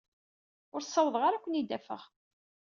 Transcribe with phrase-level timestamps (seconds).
[0.73, 2.01] Ur ssawḍeɣ ara ad ken-id-afeɣ.